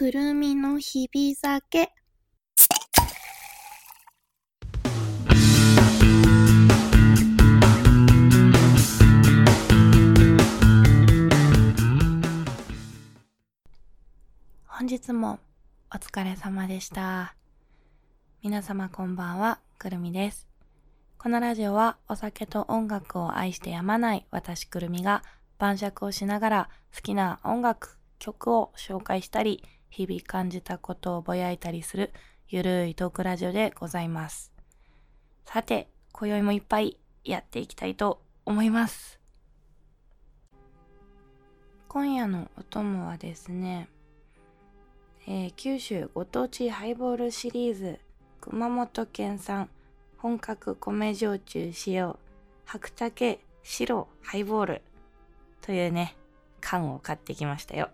[0.00, 1.90] くるみの日々酒。
[14.66, 15.40] 本日も
[15.92, 17.34] お疲れ様でした。
[18.44, 20.46] 皆様こんばんは、くるみです。
[21.18, 25.24] このラジオはお酒と音楽を愛してやまない私くるみが
[25.58, 32.12] 晩酌をしながら好きな音楽、曲を紹介したり、日々感じたことをぼやいたりする
[32.48, 34.52] ゆるいトークラジオでございます。
[35.44, 39.18] さて、今宵もいっぱいやっていきたいと思います。
[41.88, 43.88] 今夜のお供はですね、
[45.26, 47.98] えー九州ご当地ハイボールシリーズ
[48.40, 49.68] 熊本県産
[50.16, 52.18] 本格米焼酎使用
[52.64, 54.82] 白竹白ハイボール
[55.60, 56.16] というね
[56.60, 57.90] 缶を買ってきましたよ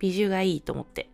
[0.00, 1.08] 美女がいいと思って。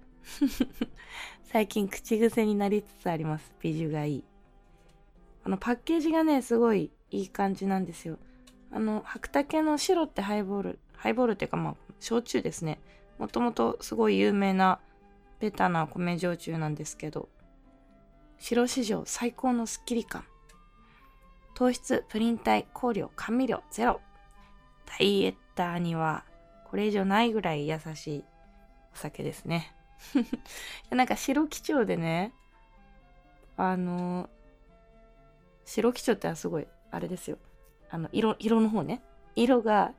[1.44, 3.52] 最近口癖になりつつあります。
[3.60, 4.24] 美女がいい。
[5.44, 8.18] あのパッケージがねすごいいい感じなんですよ。
[8.70, 12.78] あの白竹の白ってハイボールハイボールっていうかまあ焼酎ですね。
[13.18, 14.80] もともとすごい有名な
[15.40, 17.28] ベタな米焼酎なんですけど
[18.38, 20.24] 白史上最高のスッキリ感。
[21.54, 24.00] 糖質プリン体香料甘味料ゼロ。
[24.84, 26.24] ダイエッターには
[26.66, 28.24] これ以上ないぐらい優しい。
[28.96, 29.74] お酒ですね。
[30.90, 32.32] なんか白基調でね
[33.58, 34.30] あの
[35.66, 37.36] 白基調ってのはすごいあれですよ。
[37.90, 39.02] あの色色の方ね。
[39.34, 39.92] 色が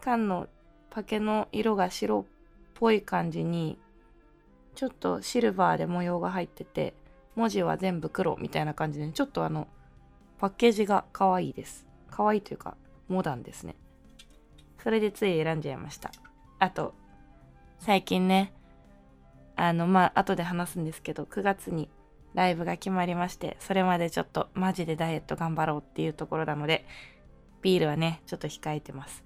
[0.00, 0.48] 缶の
[0.90, 2.32] パケの色が白っ
[2.74, 3.78] ぽい感じに
[4.74, 6.94] ちょっとシルバーで模様が入ってて
[7.36, 9.68] 文字は全部黒みたいな感じで、ちょっとあの
[10.38, 11.86] パッケージが可愛いです。
[12.10, 13.76] 可愛いというかモダンですね。
[14.82, 16.10] それでつい選んじゃいました。
[16.58, 16.94] あと
[17.84, 18.52] 最近ね
[19.56, 21.88] あのまあ後で話すんですけど9月に
[22.32, 26.86] ライブが決まりましてそれまでちょっとマジでダイエット頑張ろうっていうところなので
[27.60, 29.24] ビールはねちょっと控えてます。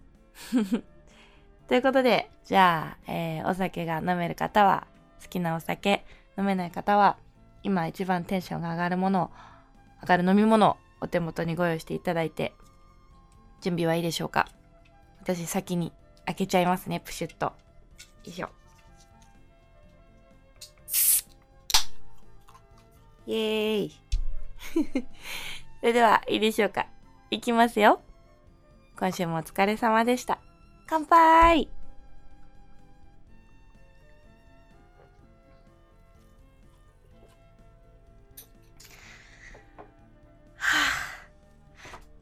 [1.69, 4.87] ということでじゃあ、えーお酒が飲める方は
[5.23, 6.07] 好きなお酒
[6.39, 7.19] 飲めない方は
[7.63, 9.31] 今一番テンションが上がるものを
[10.01, 12.55] 上がる飲み物をお手元にご用意していただいて
[13.61, 14.49] 準備はいいでしょうか。
[15.21, 15.93] 私先に
[16.25, 17.53] 開けちゃいますねプシュッと。
[18.27, 18.51] いしょ。
[23.27, 24.01] イエーイ。
[25.81, 26.87] それではいいでしょうか。
[27.31, 28.01] いきますよ。
[28.99, 30.39] 今週もお疲れ様でした。
[30.87, 31.69] 乾杯。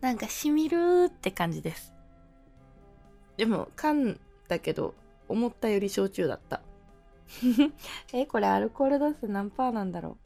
[0.00, 1.94] なんかしみるーって感じです。
[3.38, 4.94] でも缶だけど
[5.28, 6.60] 思ったより焼酎だった。
[8.12, 10.18] えこれアルコール度数何パーなんだろ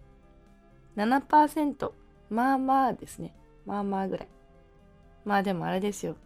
[0.97, 1.93] う？7%
[2.31, 3.35] まあまあですね。
[3.67, 4.29] まあまあぐらい。
[5.25, 6.17] まあでもあれですよ。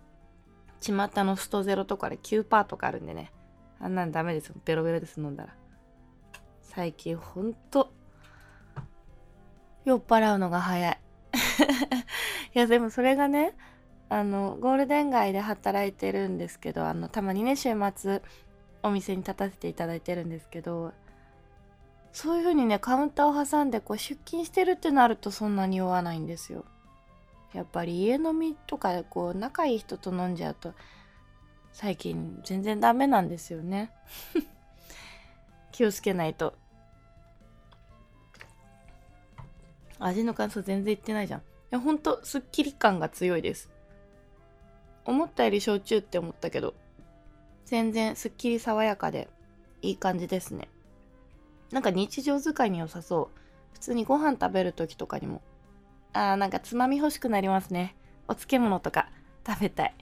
[0.81, 0.93] 巷
[1.25, 3.33] のストゼロとかで9%とかあるんでね。
[3.81, 4.55] あんなんダメですよ。
[4.65, 5.55] ベロベロです飲んだら。
[6.63, 7.93] 最近ほんと。
[9.85, 11.01] 酔っ払うのが早い。
[12.55, 13.55] いやでもそれがね
[14.09, 18.23] あのゴールデン街で働いてるんですけどあのたまにね週末
[18.83, 20.93] お店に立たせていただいてるんですけど
[22.13, 26.65] そういう風にねカウンターを挟んでこう出勤してるってなるとそんなに酔わないんですよ。
[27.55, 30.73] やっぱり家飲みとかでこう仲いい人と飲んじゃうと
[31.73, 33.91] 最近全然ダメなんですよね。
[35.73, 36.55] 気をつけないと。
[39.99, 41.41] 味の感想全然言ってないじゃん。
[41.41, 43.71] いやほんとすっきり感が強いです。
[45.05, 46.75] 思ったより焼酎って思ったけど。
[47.65, 49.29] 全然すっきり爽やかで
[49.81, 50.69] いい感じですね。
[51.71, 53.39] なんか日常使いに良さそう。
[53.73, 55.43] 普通にご飯食べる時とかにも。
[56.13, 57.97] あーなんかつまみ欲しくなりますね。
[58.29, 59.09] お漬物とか
[59.47, 59.95] 食べたい。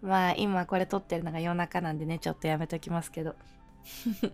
[0.00, 3.36] まあ今これ撮ってるのが夜中なんでねちょっとやめときますけど。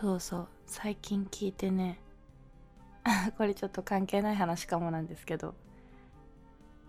[0.00, 0.48] そうそう。
[0.66, 1.98] 最近聞いてね。
[3.36, 5.54] これちょっと関係ない話かもなんですけど。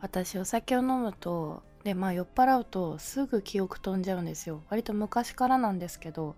[0.01, 4.61] 私お酒を飲むとでまあ酔っ払うとすぐ記憶飛んじゃうんですよ。
[4.69, 6.35] 割と昔からなんですけど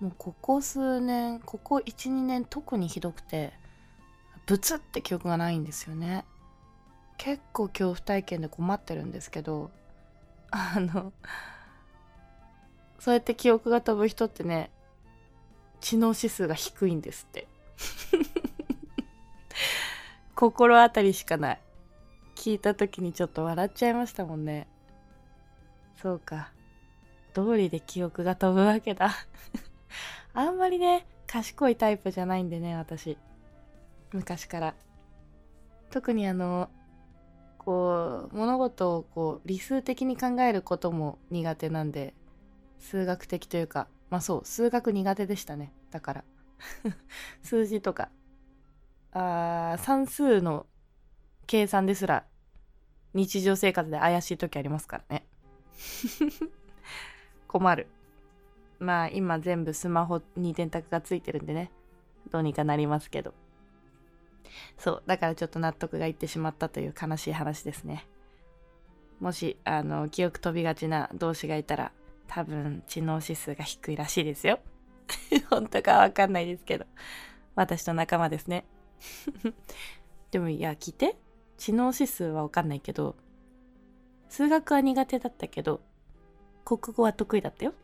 [0.00, 3.52] もうここ数年ここ12年特にひどくて
[4.46, 6.24] ブツって記憶がないんですよね。
[7.16, 9.70] 結構恐怖体験で困ってるんですけど
[10.50, 11.12] あの
[12.98, 14.70] そうやって記憶が飛ぶ人ってね
[15.80, 17.46] 知能指数が低いんですって。
[20.34, 21.60] 心当たりしかない。
[22.34, 24.66] 聞いた時にちょっと笑っちゃいましたもんね。
[25.96, 26.52] そうか。
[27.32, 29.10] 通りで記憶が飛ぶわけだ。
[30.34, 33.18] あんまりね賢いタイプじゃないんでね私。
[34.12, 34.74] 昔から。
[35.90, 36.70] 特にあの
[37.58, 42.14] こう物事をこう理数的に考えることも苦手なんで
[42.78, 45.72] 数学的というかまあそう数学苦手でしたね。
[45.90, 46.24] だから。
[47.42, 48.10] 数字とか。
[49.12, 50.66] あ算数の
[51.46, 52.24] 計算ですら
[53.14, 55.26] 日常生活で怪しい時ありますからね。
[57.46, 57.86] 困る。
[58.80, 61.70] まあ今全部スマホに電卓がついてるんでね。
[62.30, 63.32] どうにかなりますけど。
[64.78, 68.06] そうだからちょっと納得がいってしまったという悲しい話ですね。
[69.20, 71.92] もしあの記憶飛びがちな同士がいたら
[72.26, 74.58] 多分知能指数が低いらしいですよ。
[75.50, 76.86] 本当かわかんないですけど。
[77.54, 78.64] 私と仲間ですね。
[80.32, 81.16] でもいや聞いて。
[81.56, 83.16] 知能指数はわかんないけど
[84.28, 85.80] 数学は苦手だったけど
[86.64, 87.74] 国語は得意だったよ。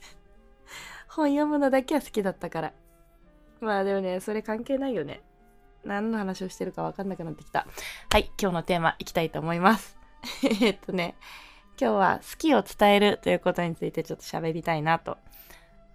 [1.08, 2.72] 本読むのだけは好きだったから。
[3.60, 5.22] まあでもねそれ関係ないよね。
[5.84, 7.66] 何の話をしてるかわかんなくなってきた。
[8.12, 9.98] はい今日のテーマいきたいと思います。
[10.60, 11.16] えっとね
[11.80, 15.18] 今日は好きを伝えるということについてちょっと喋りたいなと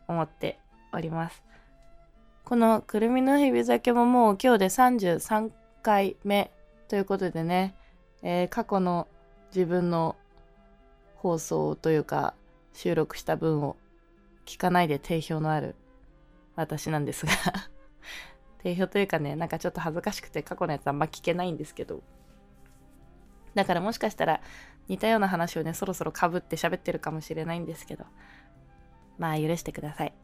[0.07, 0.59] 思って
[0.91, 1.43] おります。
[2.43, 5.51] このくるみの日々酒ももう今日で33
[5.83, 6.51] 回目
[6.91, 7.73] ということでね、
[8.21, 9.07] えー、過去の
[9.55, 10.17] 自分の
[11.15, 12.33] 放送というか
[12.73, 13.77] 収録した分を
[14.45, 15.75] 聞かないで定評のある
[16.57, 17.31] 私なんですが
[18.61, 22.03] 定評というかね、なんかちょっと恥ずかしくて過去のやつあんま聞けないんですけど。
[23.55, 24.41] だからもしかしたら
[24.89, 28.03] 似たような話をね、そろそろかぶって喋ってるかもしれないんですけど。
[29.17, 30.13] まあ許してください。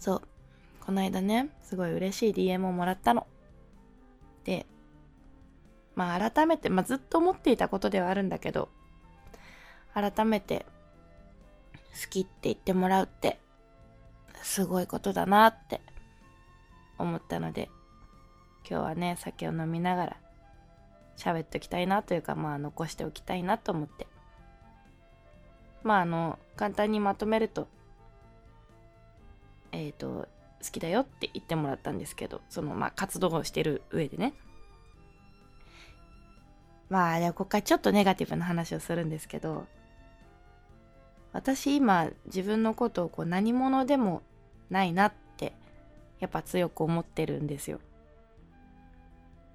[0.00, 0.31] そう。
[0.84, 3.26] この間ね、すごい嬉しい DM をもらったの。
[4.44, 4.66] で、
[5.94, 8.68] まあ改めて、まあずっと思っていたことではあるんだけど、
[9.94, 10.64] 改めて
[11.92, 13.38] 好きって言ってもらうって
[14.42, 15.80] すごいことだなって
[16.98, 17.68] 思ったので
[18.68, 20.16] 今日はね酒を飲みながら
[21.16, 24.06] 喋っておきたいなというかまあ残しておきたいなと思って
[25.82, 27.68] まああの簡単にまとめると
[29.72, 30.26] えっ、ー、と
[30.62, 34.34] 好きだよって言ってもらったんですけどそのまあ活動をしてる上でね。
[36.88, 39.66] まあでここからちょっとネガティブな話をするんですけど
[41.32, 44.22] 私今自分のことをこう何者でも
[44.68, 45.54] ないなって
[46.20, 47.80] やっぱ強く思ってるんですよ。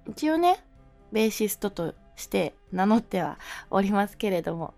[0.08, 0.62] 一応ね
[1.12, 3.38] ベーシストとして名乗っては
[3.70, 4.74] おりますけれども。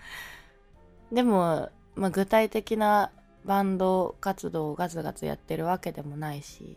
[1.12, 3.10] でも、まあ、具体的な
[3.44, 6.76] バンド活動をガツガツやってるわけでもないし、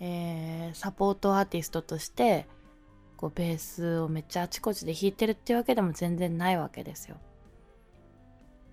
[0.00, 2.46] えー、サポートアーティストとして
[3.16, 7.16] こうベースをめっちゃあちこちで弾いてるっていうわけでも全然ないわけですよ。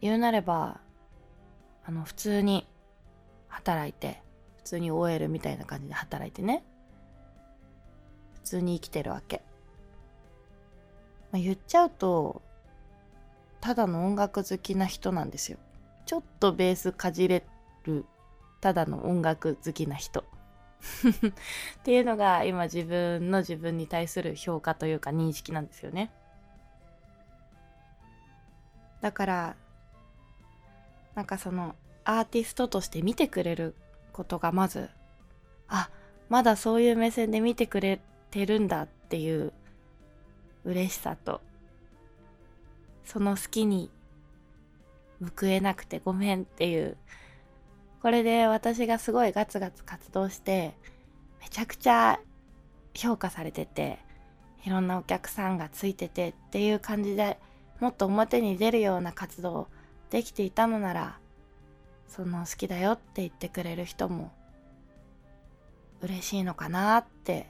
[0.01, 0.81] 言うなれば
[1.85, 2.67] あの普通に
[3.47, 4.21] 働いて
[4.57, 6.63] 普通に OL みたいな感じで働いてね
[8.33, 9.41] 普通に生きてるわけ、
[11.31, 12.41] まあ、言っちゃうと
[13.59, 15.59] ただの音楽好きな人なんですよ
[16.11, 17.41] ちょっとベースかじれ
[17.85, 18.05] る
[18.59, 20.25] ただの音楽好きな人。
[21.79, 26.11] っていうのが今自分の自分に対する評価というか認識なんですよね。
[28.99, 29.55] だから
[31.15, 33.73] なんかそのアーティストとして見てくれる
[34.11, 34.89] ことがまず
[35.69, 35.89] あ
[36.27, 38.01] まだそういう目線で見てくれ
[38.31, 39.53] てるんだっていう
[40.65, 41.39] 嬉しさと
[43.05, 43.89] その好きに
[45.21, 46.97] 報えなくてごめんっていう。
[48.01, 50.75] これで私がすごいガツガツ活動して
[51.39, 52.19] めちゃくちゃ
[52.95, 53.99] 評価されてて
[54.65, 57.37] いろんなお客さんがついててっていう感じで
[57.79, 59.67] もっと表に出るような活動
[60.09, 61.19] できていたのなら
[62.07, 64.31] その好きだよって言ってくれる人も
[66.01, 67.47] 嬉しいのかなって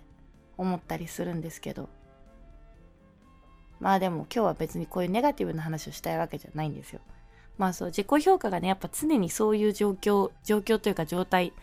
[0.57, 1.87] 思ったりするんですけど。
[3.81, 7.01] まあでも今日は別にこういうネガティブな話をしたいわけじゃないんですよ。
[7.61, 11.53] まあそう自己評価がねやっぱ常にそういう状況状況というか状態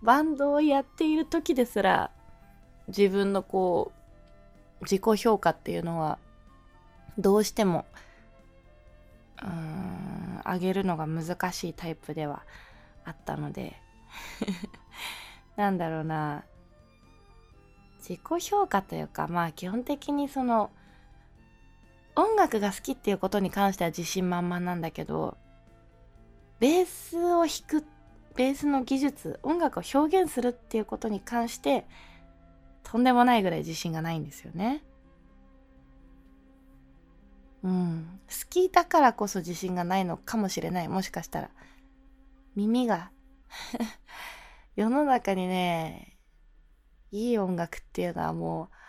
[0.00, 2.12] バンドをやっている時ですら
[2.86, 3.90] 自分のこ
[4.80, 6.20] う自己評価っていうのは
[7.18, 7.84] どうしても
[9.42, 12.44] うーん上げるのが難しいタイプでは
[13.04, 13.74] あったので
[15.56, 16.44] なんだろうな。
[17.98, 20.70] 自己評価というかまあ基本的にその
[22.16, 25.36] 音楽が好きっていうことに関しては自信満々なんだけど
[26.58, 27.84] ベースを弾く
[28.36, 31.86] ベースの技術音楽を表現するっていうことに関して
[32.82, 34.82] とんでもないぐらい自信がないんですよね。
[37.62, 38.20] うん。
[38.28, 40.88] 好きだからこそ自信がないのかもしれない。
[40.88, 41.50] もしかしたら。
[42.56, 43.10] 耳が。
[44.76, 46.16] 世の中にね
[47.10, 48.79] いい音楽っていうのはもう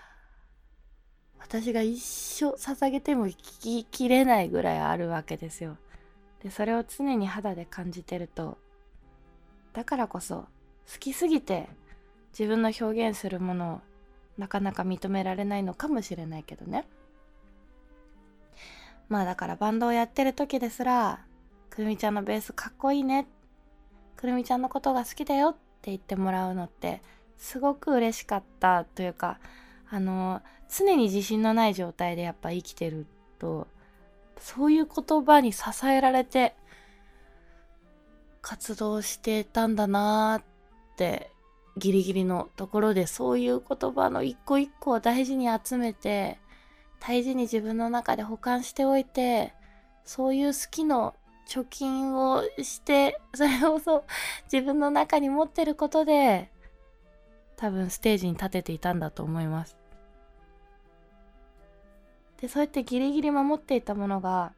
[1.51, 5.75] 私が一生捧げても聴ききれないぐらいあるわけですよ。
[6.41, 8.57] でそれを常に肌で感じてると
[9.73, 10.47] だからこそ好
[10.97, 11.67] きすぎて
[12.31, 13.81] 自分の表現するものを
[14.37, 16.87] なかなか認められないのかもしれないけどね。
[19.09, 21.19] まあだからバンドをやってる時ですら
[21.69, 23.27] くるみちゃんのベースかっこいいね。
[24.15, 27.01] くるみちゃんのことが好きだよって言ってもらうのって
[27.37, 29.37] すごく嬉しかったというか
[29.93, 33.05] あの常に自信のない状態でやっぱ生きてる
[33.39, 33.67] と
[34.39, 36.55] そういう言葉に支えられて
[38.41, 40.43] 活動してたんだなーっ
[40.95, 41.29] て
[41.77, 46.39] ギリギリのところでそういう言葉の一個一個を大事に集めて
[47.01, 49.53] 大事に自分の中で保管しておいて
[50.05, 51.15] そういう好きの
[51.47, 54.03] 貯金をして それをそう
[54.51, 56.49] 自分の中に持ってることで
[57.57, 59.80] 多分ステージに立てていたんだと思います。
[62.41, 64.53] でそうやってギリギリ守っていたものが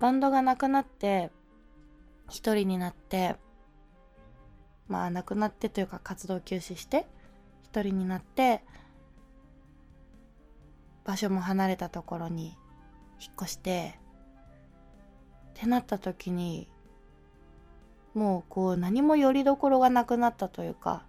[0.00, 1.30] バンドがなくなって
[2.28, 3.36] 一人になって
[4.88, 7.06] まあなくなってというか活動休止して
[7.62, 8.64] 一人になって
[11.04, 12.56] 場所も離れたところに
[13.20, 13.98] 引っ越して
[15.50, 16.68] ってなった時に
[18.14, 21.04] もうこう何もよりどころがなくなったというか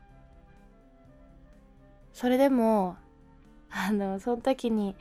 [2.14, 2.96] それでも
[3.72, 4.96] あのその時に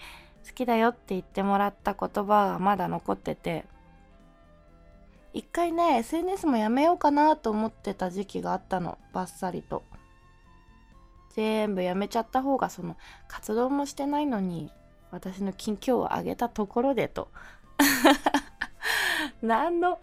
[0.47, 3.65] 好きだよって言ってもらった言葉がまだ残ってて
[5.33, 8.99] 一回ね SNS もやめようかなと思ってた時期があったの。
[9.15, 9.83] バッサリと。
[11.35, 12.97] 全部やめちゃった方がその
[13.29, 14.71] 活動もしてないのに
[15.11, 17.29] 私の近況を上げたところでと。
[19.41, 19.99] 何の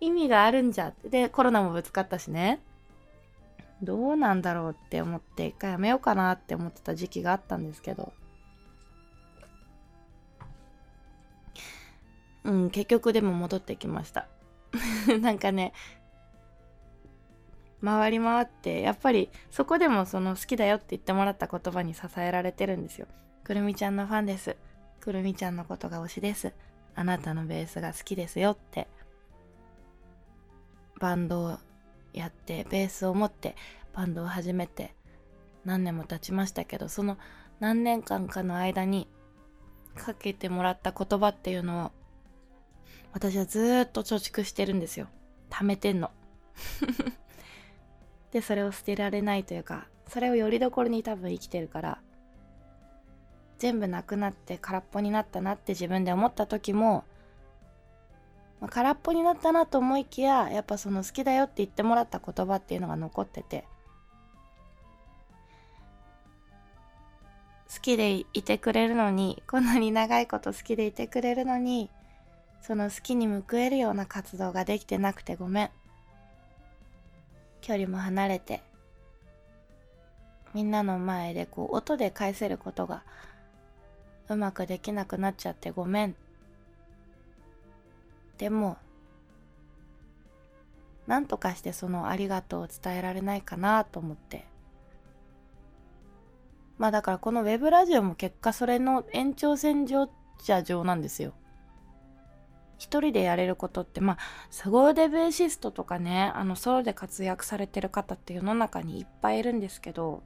[0.00, 0.92] 意味があるんじゃ？
[1.04, 2.60] でコロナもぶつかったしね。
[3.82, 8.12] どうなんだろうって思って一回やめようかなって思ってた時期があったんですけど。
[12.44, 14.28] うん結局でも戻ってきました。
[15.20, 15.72] なんかね
[17.84, 23.06] 回り回ってやっぱりそこでもその好きだよって言ってもらった言葉に支えられてるんですよ。
[23.44, 24.56] くるみちゃんのファンです。
[25.00, 26.52] くるみちゃんのことが推しです。
[26.94, 28.86] あなたのベースが好きですよって。
[31.02, 31.58] バンドを
[32.12, 33.56] やってベースを持って
[33.92, 34.94] バンドを始めて
[35.64, 37.18] 何年も経ちましたけどその
[37.58, 39.08] 何年間かの間に
[39.96, 41.90] かけてもらった言葉っていうのを
[43.12, 45.08] 私はずっと貯蓄してるんですよ。
[45.50, 46.10] 貯めてんの。
[48.32, 51.98] でそれを捨てられないというかそれをよりどころに多分生きてるから
[53.58, 57.04] 全部なくなって空っぽになったなって自分で思った時も、
[58.60, 63.64] まあ、空っぽになったなと思いきややっぱその好きだよって言ってもらった言葉っていうのが残ってて
[67.72, 71.90] 好きでいてくれるのにこんなに長いこと好きでいてくれるのに
[72.62, 75.70] その好きに報えるような活動ができてなくてごめん。
[77.60, 78.62] 距離も離れて
[80.52, 83.04] みんなの前でこう音で返せることが
[84.28, 86.16] うまくできなくなっちゃってごめん。
[88.38, 88.76] でも
[91.06, 94.44] 何とかしてそのありがとうを伝えられないかなと思って。
[96.78, 100.08] まあだからこのウェブラジオも結果それの延長線上
[100.42, 101.32] じゃ上なんですよ。
[102.82, 104.18] 一人でやれることってまあ
[104.50, 110.24] 凄腕ベーシストとかねあのソロで活躍されてる方って世の中にいっぱいいるんですけど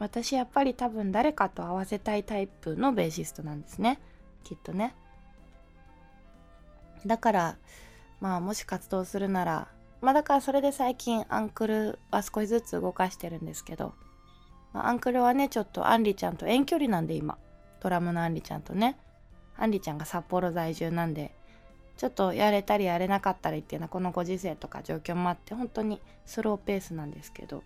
[0.00, 4.00] 私やっぱり多分誰かと合わせたいタイプのベーシストなんですね。
[4.42, 4.94] きっとね。
[7.06, 7.56] だから
[8.20, 9.68] まあもし活動するなら
[10.00, 13.94] まあだからそれで最近アンクルは少しずつ動かしてるんですけど、
[14.72, 17.38] まあ、アンクルはねちょっとアンリちゃんと遠距離なんで今。
[17.80, 18.98] ドラムのアンリちゃんとね。
[19.58, 21.34] アンリちゃんが札幌在住なんで
[21.96, 27.62] ちょっとやれたりやれなかったりっていうのはこのご時世とか状況もあって本当にスローペースなんですけど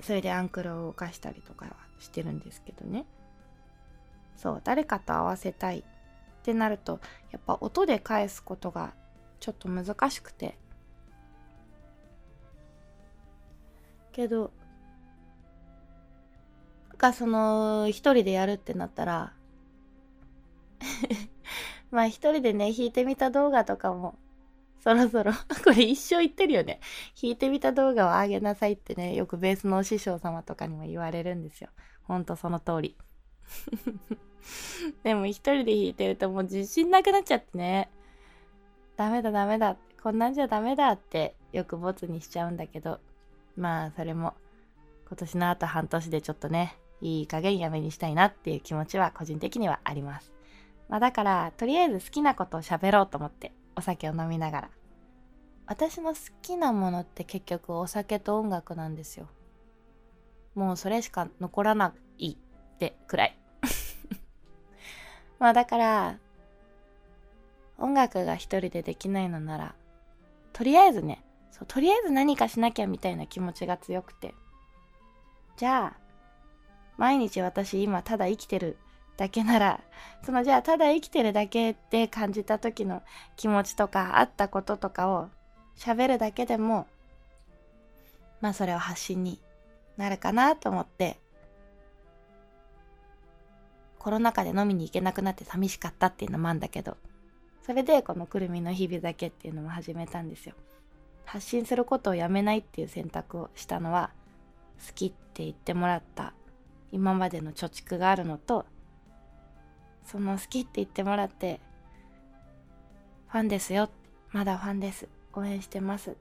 [0.00, 3.06] それでアンクルを動かしたりとかはしてるんですけどね。
[4.36, 5.82] そう誰かと合わせたいっ
[6.42, 7.00] てなると
[7.30, 8.92] やっぱ音で返すことが
[9.40, 10.58] ちょっと難しくて。
[14.12, 14.52] けど
[16.98, 19.32] がその一人でやるってなったら
[21.90, 24.18] まあ一人でね弾いてみた動画とかも
[24.84, 25.32] そろそろ
[25.64, 26.78] これ一生言ってるよね。
[27.20, 31.70] 弾いてみた動画を上げなさいってね、よくベースのお師匠様とかにも言われるんですよ。
[32.02, 32.96] ほんとその通り。
[35.02, 37.88] でも一人で弾いてるともう自信なくなっちゃってね。
[38.96, 39.78] ダメだダメだ。
[40.02, 43.00] こんなんじゃダメだってよくボツにしちゃうんだけど。
[43.56, 44.34] まあそれも
[45.08, 50.33] 今年のあと半年でちょっとね、いい加減やめにしたいなっていう気持ちは個人的にはあります。
[50.88, 54.70] まあだから、とりあえず好きなことを喋ろうと思って、お酒を飲みながら。
[55.66, 59.28] 私の好きなものって結局お酒と音楽なんですよ。
[60.54, 63.38] もうそれしか残らないってくらい。
[65.38, 66.18] まあだから、
[67.78, 69.74] 音楽が一人でできないのなら、
[70.52, 74.34] とりあえずね、そう、とりあえず何かしなきゃみたいな気持ちが強くて。
[75.56, 76.00] じゃあ、
[76.96, 78.76] 毎日私今ただ生きてる
[79.16, 79.80] だけなら、
[80.24, 83.02] そのじゃあただ生きてるだけって感じた時の
[83.36, 85.28] 気持ちとかあったこととかを
[85.76, 86.86] 喋るだけでも、
[88.40, 89.40] まあそれを発信に
[89.96, 91.18] なるかなと思って、
[93.98, 96.96] コロナ禍で飲みに行けなくなって寂しかったっていうのもあるんだけど、
[97.64, 100.54] それでこのくるみの日々だけっていうのも始めたんですよ。
[101.24, 104.10] 発信することをやめないっていう選択をしたのは、
[104.86, 106.34] 好きって言ってもらった
[106.92, 108.66] 今までの貯蓄があるのと、
[110.04, 111.60] その好きって言ってもらって、
[113.28, 113.90] ファンですよ。
[114.30, 115.08] まだファンです。
[115.32, 116.16] 応援してます。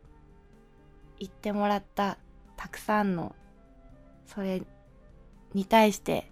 [1.19, 2.17] 言ってもらった
[2.57, 3.35] たくさんの、
[4.25, 4.63] それ
[5.53, 6.29] に対して、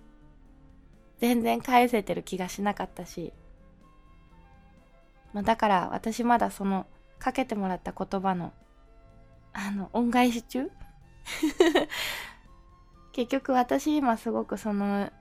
[1.20, 3.31] 全然返せてる気がしなかったし、
[5.34, 6.88] まあ、だから私まだその
[7.20, 8.51] かけてもらった言葉の
[9.53, 10.72] あの恩返し中？
[13.12, 15.12] 結局私今すごくその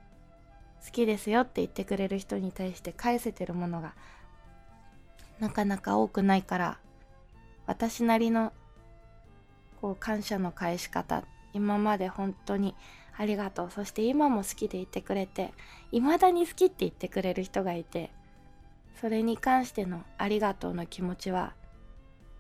[0.85, 3.95] 好きですよって言ってくれる人に対して返せてるものが
[5.39, 6.79] なかなか多くないから
[7.67, 8.53] 私なりの
[9.81, 12.75] こう感謝の返し方今まで本当に
[13.17, 15.53] ありがとうそして今も好きでいてくれて
[15.91, 18.11] 未だに好きって言ってくれる人がいて
[19.01, 21.55] それに関してのありがとうの気持ちは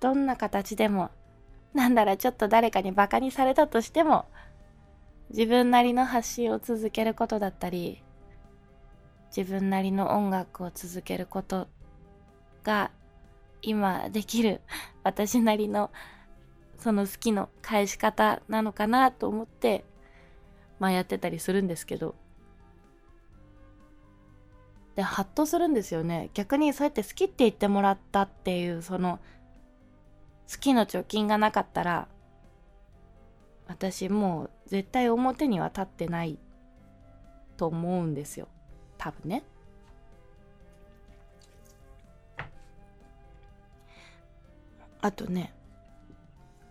[0.00, 1.11] どんな形でも
[1.74, 4.26] なんならちょっと誰かにバカにされたとしても
[5.31, 8.03] 自分なりの発信を続けることだったり
[9.34, 11.68] 自分なりの音楽を続けること
[12.64, 12.90] が
[13.62, 14.60] 今できる
[15.04, 15.90] 私なりの
[16.78, 19.84] その好きの返し方なのかなと思って
[20.78, 22.14] まあやってたりするんですけど。
[24.96, 26.30] でハッとするんですよね。
[26.34, 29.20] 逆にそうやって好きって言ってもらったっていうその
[30.50, 32.08] 好きの貯金がなかったら
[33.68, 36.38] 私もう絶対表には立ってない
[37.56, 38.48] と思うんですよ。
[39.00, 39.42] 多分ね。
[45.00, 45.54] あとね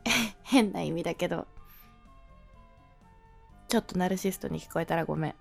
[0.43, 1.47] 変な意味だけど
[3.67, 5.35] ちょっとナルシストに聞こえたらごめん。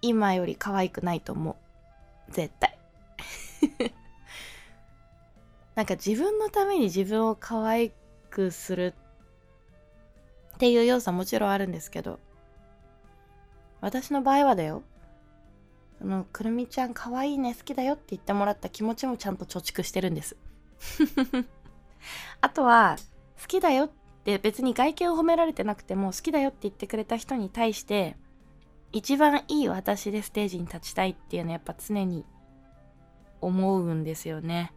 [0.00, 2.32] 今より可愛くないと思う。
[2.32, 2.78] 絶対。
[5.74, 7.92] なんか自分のために自分を可愛
[8.30, 8.94] くする
[10.54, 12.20] っていう要素はもちろんあるんですけど
[13.80, 14.82] 私の場合はだよ。
[16.04, 20.36] そのくるみちゃん可愛いね好きだよって言ってもらった気持ちもちゃんと貯蓄してるんです
[22.42, 22.96] あとは
[23.40, 23.90] 好きだよっ
[24.22, 28.18] て別に外見を褒められてなくても好きだよって言ってくれた人に対して
[28.92, 32.26] 一番いい私でステージに立ちたいっていうのはやっぱ常に
[33.40, 34.74] 思うんですよね。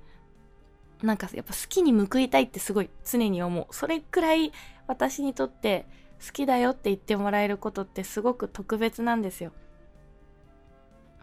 [1.04, 3.68] なんかやっぱ好きに報いたいってすごい常に思う。
[3.72, 4.54] それくらい
[4.88, 5.86] 私にとって
[6.26, 9.52] 好きだよって言ってもらえることってすごく特別なんですよ。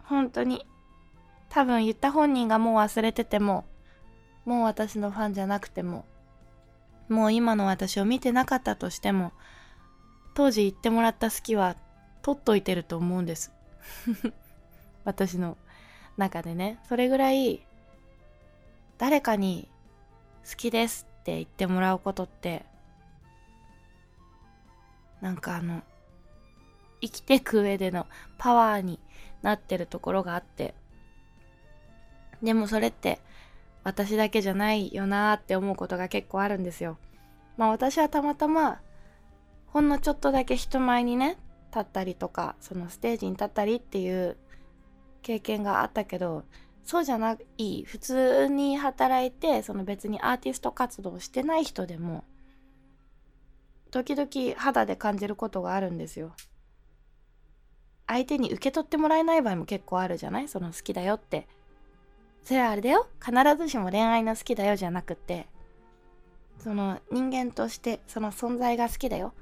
[0.07, 0.65] 本当に。
[1.49, 3.65] 多分言った本人がもう忘れてても、
[4.45, 6.05] もう私のファンじゃなくても、
[7.07, 9.31] もう今の私を見てなかったとしても、
[10.33, 11.75] 当時言ってもらった好きは
[12.21, 13.53] 取っといてると思うんです。
[15.05, 15.57] 私の
[16.17, 16.79] 中でね。
[16.89, 17.65] それぐらい
[18.97, 19.69] 誰かに
[20.49, 22.65] 好きですって言ってもらうことって
[25.21, 25.81] なんかあの
[27.01, 28.99] 生きていく上でのパワーに
[29.45, 30.73] なってるところがあって
[32.41, 33.19] でもそれって
[33.83, 36.97] 私だけじゃないよなーって思うことが結構あるんですよ
[37.55, 38.79] まあ私はたまたま
[39.67, 41.37] ほんのちょっとだけ人前にね
[41.69, 44.35] 立ったりとかそのステージに立ったりっていう
[45.21, 46.43] 経験があったけど
[46.83, 52.23] そうじゃない普通に働いてその別にアーティスト活動してない人でも
[53.91, 56.33] 時々肌で感じることがあるんですよ。
[58.07, 60.47] 相手に受け取ってもらえない場合も結構あるじゃない？
[60.47, 61.47] その好きだよって。
[62.43, 65.47] それはあれだよ必ずしも恋愛の好きだよじゃなくて
[66.59, 69.33] その人間としてその存在が好きだよ。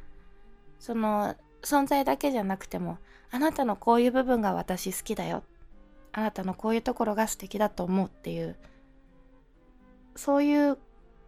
[0.80, 2.98] その存在だけじゃなくても
[3.32, 5.44] あなたのこういう部分が私好きだよ
[6.12, 8.56] あなたのこういうところが素敵だと思うっていう
[10.16, 10.78] そういう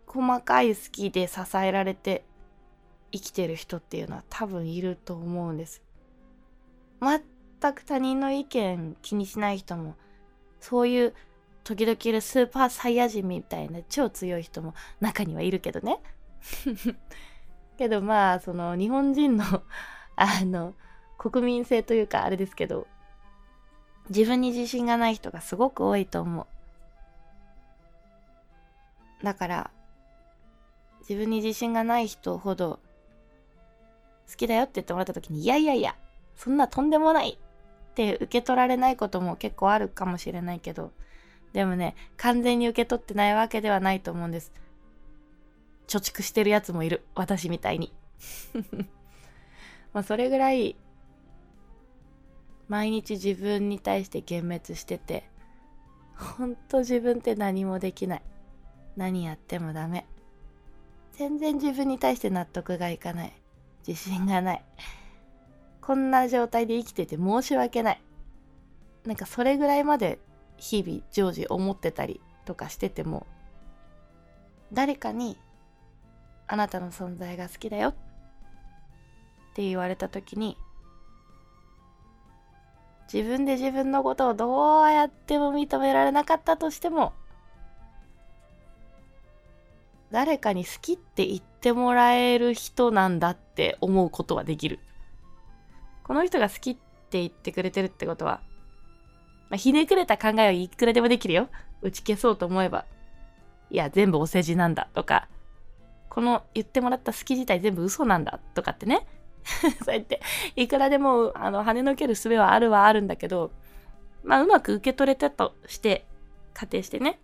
[0.07, 2.23] 細かい好きで支えられて
[3.11, 5.81] 生きてる人っていうのは多分いると思うんです。
[7.05, 9.95] 全く他人の意見気にしない人も
[10.59, 11.13] そういう
[11.63, 15.99] 時々いるスーパーサイヤ人みたいな超強い人も中にはいるけどね。
[17.77, 19.43] けどまあその日本人の
[20.15, 20.73] あの
[21.17, 22.87] 国民性というかあれですけど
[24.09, 26.47] 自分に自信がない人がすごく多いと思う。
[29.23, 29.71] だから
[31.01, 32.79] 自分に自信がない人ほど
[34.29, 35.95] 好きだよって言ってもらった時にいやいやいや
[36.35, 37.37] そんなとんでもない
[37.91, 40.91] って受け取られないことも結構あるかもしれないけど
[41.53, 44.51] でもね完全に受け取ってないわけではないと思うんです。
[45.87, 47.05] 貯蓄してるやつもいる。
[47.15, 47.93] 私みたいに。
[49.93, 50.75] まあそれぐらい
[52.67, 55.29] 毎日自分に対して幻滅してて
[56.15, 58.21] ほんと自分って何もできない。
[58.97, 60.05] 何やってもダメ。
[61.13, 63.33] 全然自分に対して納得がいかない。
[63.87, 64.65] 自信がない。
[65.85, 68.01] こんな状態で生きてて申し訳ない
[69.05, 70.19] なんかそれぐらいまで
[70.57, 73.27] 日々常時思ってたりとかしてても
[74.73, 75.37] 誰かに
[76.47, 77.93] あなたの存在が好きだよっ
[79.53, 80.57] て言われた時に
[83.13, 87.13] 自分で自分のことをどうやっても認められなかったとしても
[90.09, 94.79] 誰かに好きって言ってもらえる人なんだって思うことはできる。
[96.05, 98.41] この人が好きって言ってくれてるってことは、
[99.49, 101.49] まあ、ひねくれた考えはいくらでもできるよ。
[101.81, 102.85] 打ち消そうと思えば。
[103.69, 105.27] いや、全部お世辞なんだとか、
[106.09, 109.07] この言ってもらった好き自体全部嘘なんだとかってね。
[109.83, 110.21] そうやって、
[110.55, 113.51] いくらでも、あの、跳ねのける術はあるはあるんだけど、
[114.23, 116.05] まあ、うまく受け取れたとして、
[116.53, 117.19] 仮定してね。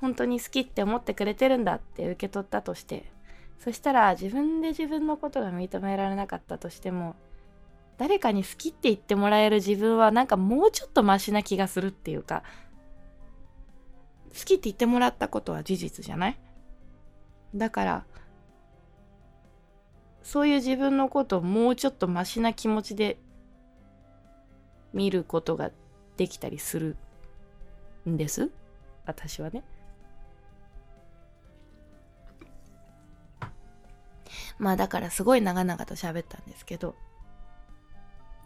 [0.00, 3.10] 本当に好きって思ってくれてるんだって受け取ったとして
[3.58, 7.16] そしたら自分で自分のことが認められなかったとしても
[7.98, 12.42] 誰かに好きって言ってもらえる自分はなんかもうちょっとマシな気がするっていうか
[14.38, 16.38] 好きって言ってもらったことは事実じゃない？
[17.54, 18.04] だから
[20.22, 23.16] そういう自分のことをもうちょっとマシな気持ちで
[24.92, 25.70] 見ることが
[26.18, 26.96] できたりする
[28.06, 28.50] んです？
[29.06, 29.62] 私はね。
[34.58, 36.94] まあだからすごい長々と喋ったんですけど、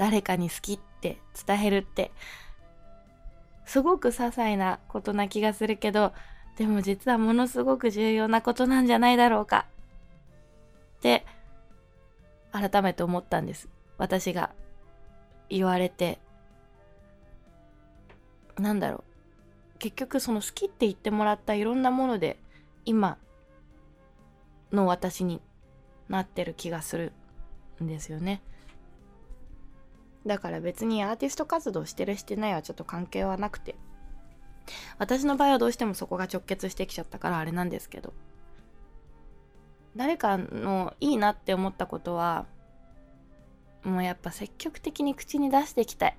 [0.00, 2.10] 誰かに好きって伝えるって、
[3.66, 6.14] すごく些細なことな気がするけど、
[6.56, 9.66] でも実はものすごく重要なことなんじゃないだろうか。
[10.96, 11.26] って、
[12.50, 13.68] 改めて思ったんです。
[13.98, 14.52] 私が
[15.50, 16.18] 言われて。
[18.56, 19.04] なんだろ
[19.74, 19.78] う。
[19.80, 22.38] 結局その好きって言ってもらったいろんなもので、
[22.86, 23.18] 今
[24.72, 25.42] の私に
[26.08, 27.12] なってる気がする
[27.82, 28.40] んですよね。
[30.26, 33.76] だから別にアーティスト活動してるしてないはちょっと関係はなくて。
[34.98, 38.12] 私の場合はどうしてもそこが直結してきちゃったからあれなんですけど。
[39.96, 42.46] 誰かのいいなって思ったことは
[43.82, 46.16] もうやっぱ積極的に口に出していきたい。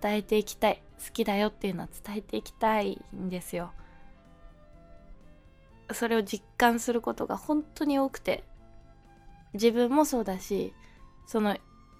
[0.00, 0.82] 伝えていきたい。
[1.04, 3.72] 好きだよっていうのは伝えていきたいんですよ。
[5.92, 8.44] それを実感することが本当に多くて。
[9.54, 10.74] 自分もそうだし
[11.26, 11.56] その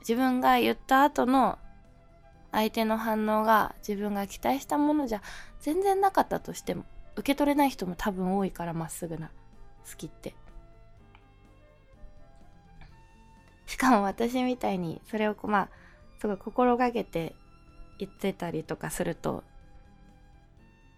[0.08, 1.58] 自分が言った後の
[2.50, 5.20] 相手の反応が自分が期待したものじゃ
[5.60, 9.30] 全然なかったとしても受け取れない人も多分多いからまっすぐな
[9.86, 10.34] 好きって。
[13.66, 15.68] しかも私みたいにそれをまあ
[16.18, 17.34] すごい心がけて
[17.98, 19.44] 言ってたりとかすると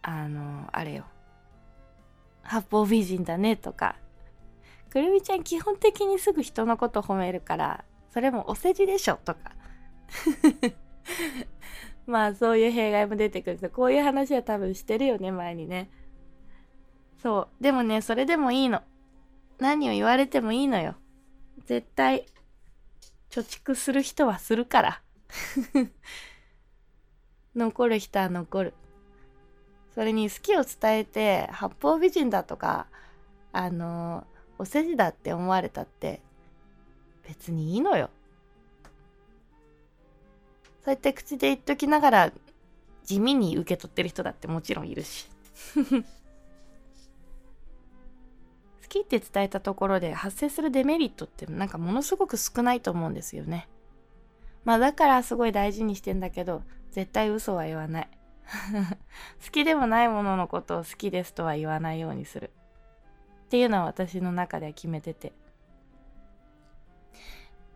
[0.02, 1.04] あのあれよ。
[2.42, 3.96] 八方美人だねとか。
[4.88, 9.52] くるみちゃん基本的にすぐ人のこと褒めるから、それもお世辞でしょとか。
[12.06, 15.90] まあそういう弊害も出てくるんですこういう話は多分してるよね、前にね。
[17.22, 17.62] そう。
[17.62, 18.82] でもね、それでもいいの。
[19.58, 20.96] 何を言われてもいいのよ。
[21.66, 22.26] 絶対、
[23.30, 25.02] 貯蓄する人はするから。
[27.54, 28.74] 残る人は残る。
[29.94, 32.86] それに好きを伝えて、八方美人だとか、
[33.52, 34.26] あの
[34.58, 36.20] お世辞だって思われたって
[37.30, 38.10] 別にいいのよ。
[40.84, 42.32] そうやって口で言っときながら
[43.04, 45.30] 地味に受け取ってる人だってもちろんいるし。
[48.82, 53.68] 好きって伝えたところで発生するデメリットってなんかものすごく少ないと思うんですよね。
[54.64, 58.08] まあだからすごい大事にしてんだけど、絶対嘘は言わない。
[59.44, 62.50] 好きでもないもののことを好きですとは言わないようにする。
[63.44, 65.32] っていうのは私の中では決めてて。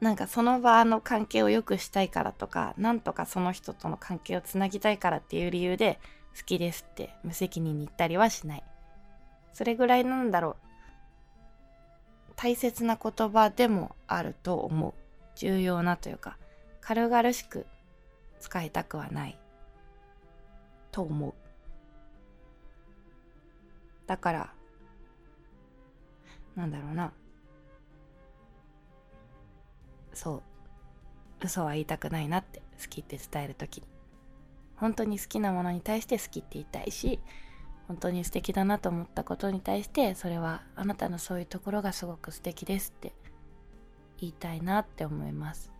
[0.04, 5.98] なんかその場の関係を良くしたいからとか、なんとかその人との関係をつなぎたいからっていう理由で、
[6.36, 8.64] 好きですって無責任に言ったりはしない。
[9.54, 12.32] それぐらいなんだろう。
[12.36, 14.92] 大切な言葉でもあると思う。
[15.36, 16.36] 重要なというか、
[16.82, 17.64] 軽々しく
[18.40, 19.38] 使いたくはない。
[20.92, 21.34] と思う。
[24.06, 24.52] だから、
[26.56, 27.10] なんだろうな。
[30.14, 30.42] そう。
[31.42, 33.86] 嘘は言いたくないなって好きって伝えるときに。
[34.76, 37.20] 本当に好きなものに対して好きって言いたいし、
[37.88, 43.12] 本当に素敵だなと思ったことに対してそれはあなたのそういうところがすごく素敵ですって
[44.20, 45.70] 言いたいなって思います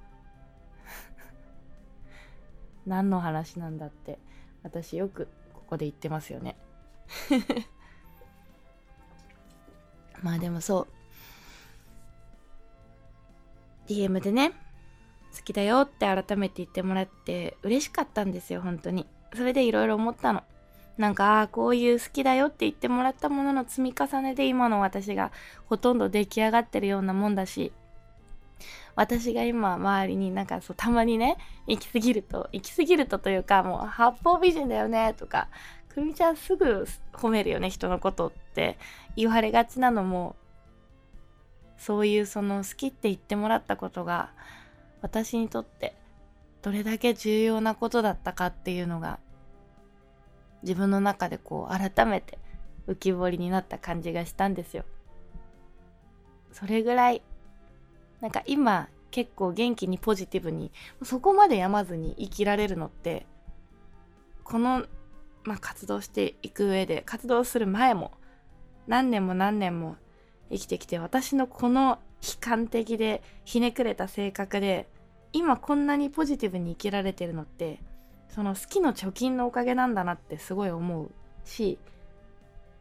[2.86, 4.18] 何の話なんだって
[4.62, 6.56] 私よくここで言ってますよね
[10.22, 10.88] まあでもそう
[13.88, 14.52] DM でね
[15.36, 19.06] 好きだよって改めて言ってもらって嬉しかったんですよ本当に。
[19.34, 20.42] それでいろいろ思ったの。
[20.96, 25.32] なんか、ああ、こういう好きだよって言ってもらったものの積み重ねで今の私が
[25.66, 27.72] ほとんど出来上がってるようなもんだし、
[28.94, 35.48] 私が今周りになんかそうたまにね、行き過ぎると、行き過ぎるとというかもう八方美人だよねとか、
[35.88, 38.78] くるみちゃんすぐ褒めるよね、人のことって。
[39.16, 40.36] 言われがちなのも、
[41.78, 44.30] そういうその好きって言ってもらったことが
[45.02, 45.94] 私にとって
[46.62, 49.18] どれだけ重要なことだったかっていうのが
[50.62, 52.38] 自分の中でこう改めて
[52.88, 54.84] 浮き彫りになった感じがしたんですよ。
[56.52, 57.22] それぐらい
[58.20, 63.26] なんか今結構元気にポジティブにそこまで病まずに生きられるのって
[64.42, 64.86] この、
[65.44, 68.12] まあ、活動していく上で活動する前も
[68.86, 69.96] 何年も何年も
[70.54, 74.88] 生きてきて私のこの悲観的でひねくれた性格で
[75.32, 77.80] 今こんなにポジティブに生きられてるのって
[78.28, 81.10] その好きの貯金のおかげなんだなってすごい思う
[81.44, 81.78] し、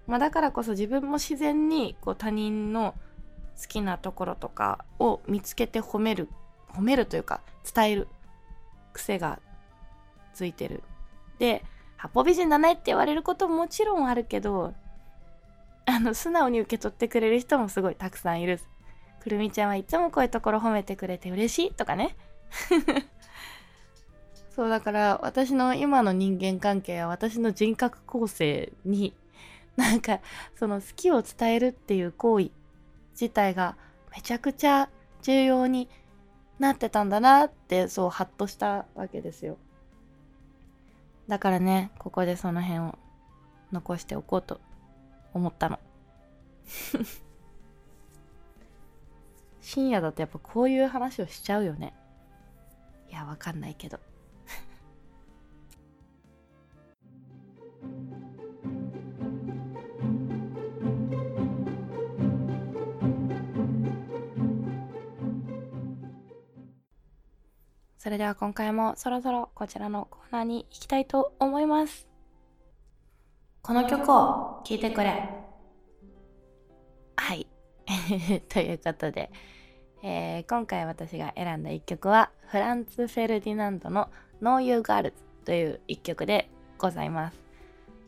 [0.08, 2.94] まあ、だからこそ自分も自然にこう他人の
[3.60, 6.30] 好きなところとかを見つけて褒める
[6.72, 7.42] 褒めるというか
[7.74, 8.08] 伝える
[8.94, 9.40] 癖が
[10.34, 10.84] ついてる。
[11.40, 11.64] で
[11.98, 14.74] 八方美人だねって言われることももちろんあるけど
[15.86, 18.60] あの素直に受け取ってくれる人もすごいたくさんいる。
[19.22, 22.16] くるみちゃんはいつもこういうところ褒めてくれて嬉しいとかね。
[24.54, 29.16] そうだから私の今の人間関係や私の人格構成に
[29.76, 30.20] なんか
[30.56, 32.52] その好きを伝えるっていう行為
[33.14, 33.76] 自体が
[34.16, 34.90] めちゃくちゃ
[35.24, 35.90] 重要に
[36.60, 39.58] なってたんだなってそうハッとしたわけですよ。
[41.28, 43.00] だからねここでその辺を
[43.72, 44.60] 残しておこうと。
[45.34, 45.80] 思ったの。
[49.62, 51.94] 深夜だとやっぱこういう話をしちゃうよね。
[53.10, 54.00] いやわかんないけど。
[67.98, 72.13] それでは今回もそろそろこちらのコーナーに行きたいと思います。
[73.66, 75.30] この曲を聴いてくれ。
[77.16, 77.48] はい。
[78.50, 79.32] ということで、
[80.04, 84.10] えー、今回私が選んだ一曲はフランツ・フェルディナンドの
[84.42, 85.14] No You Girls
[85.46, 87.40] という一曲でございます。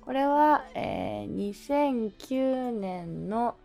[0.02, 1.50] これは、えー、
[2.18, 3.56] 2009年の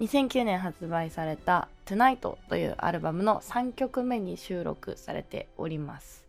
[0.00, 6.24] 2009年発売された Tonight というアルバムの3曲目に収録されております。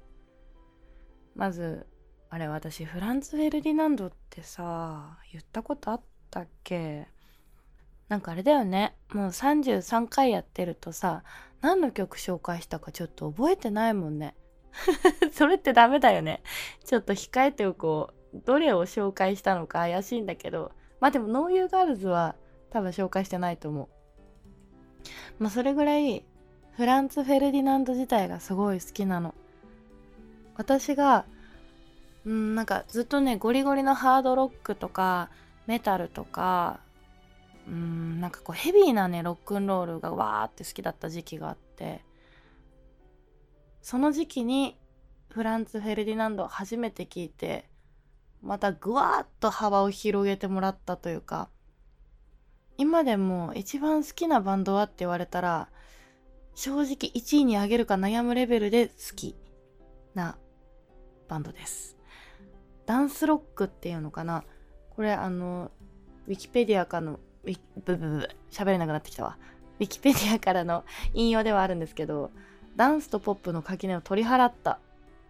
[1.38, 1.88] まず、
[2.34, 7.08] あれ私フランツ・フェルディナンドってさ、言ったことあったっけ？
[8.10, 8.96] なんかあれだよね。
[9.14, 11.24] もう33回やってるとさ、
[11.62, 14.34] 何の曲紹介したかちょっと覚えてないもんね。
[15.32, 16.42] それってダメだよね。
[16.84, 18.42] ちょっと控えておこう。
[18.44, 20.72] どれを紹介したのか怪しいんだけど。
[21.00, 22.36] まあでも、 No You Girls は
[22.72, 23.90] 多分紹介してないと思う。
[25.38, 26.26] まあそれぐらい
[26.72, 29.36] フランツ・フェルディナンド自体がすごい好きなの。
[30.56, 31.28] 私が、
[32.26, 35.30] うん、なんかずっとね、ゴリゴリのハードロックとか
[35.68, 36.80] メタルとか、
[37.68, 42.04] うん、なんかこうヘビーなね、ロックンロールがわーって好きだった時期があって、
[43.82, 44.78] その時期に
[45.30, 47.70] フランツ・フェルディナンドを初めて聞いて、
[48.42, 51.50] またぐわーっと幅を広げてもらったというか、
[52.78, 55.70] 今でも一番好きなバンドはって言われたら
[56.56, 59.36] 正直1位に上げるか悩むレベルで好き
[60.16, 60.38] な
[61.28, 61.93] バンドです。
[62.86, 64.44] ダンスロックっていうのかな？
[64.96, 65.72] これあの
[66.28, 69.38] ウィキペディアかのウィブブブ喋れなくなってきたわ。
[69.80, 72.32] ウィキペディアからの引用ではあるんですけど
[72.76, 74.80] ダンスとポップの垣根を取り払った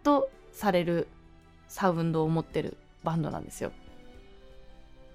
[0.02, 1.08] とされる
[1.68, 3.72] サウンドを持ってるバンドなんですよ。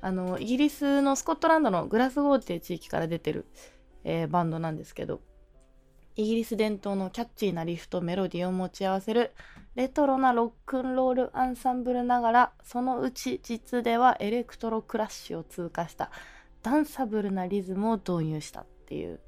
[0.01, 3.45] あのイギリスのスコットランドのグラスゴーっていう地域から出てる、
[4.03, 5.21] えー、バンドなんですけど
[6.15, 9.31] イギリス伝統のキャッチーなリフとメロディーを持ち合わせる
[9.75, 16.11] レトロなロックンロールアンサンブルながらその内実ではエレクトロクラッシュを通過した
[16.63, 19.19] ダンサブルなリズムを導入したっていう。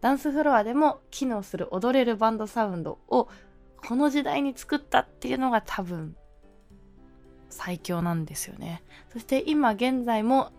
[0.00, 3.28] ダンスフロアでも機能する踊れるバンドサウンドを
[3.76, 6.16] この時代に作ったっていうのが多分
[7.50, 8.82] 最強なんですよね。
[9.12, 10.52] そして今現在も